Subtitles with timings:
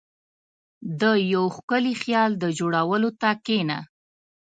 [1.01, 1.03] •د
[1.33, 3.79] یو ښکلي خیال د جوړولو ته کښېنه.